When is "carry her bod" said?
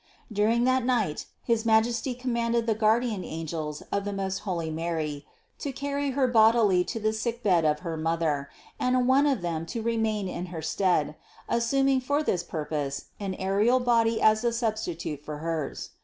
5.71-6.55